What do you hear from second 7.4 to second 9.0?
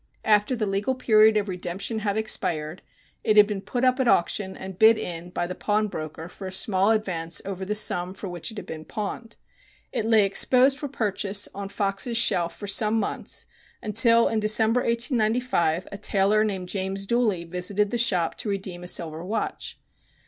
over the sum for which it had been